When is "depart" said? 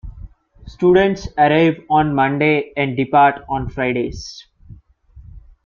2.97-3.45